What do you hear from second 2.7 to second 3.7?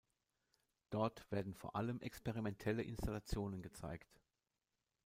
Installationen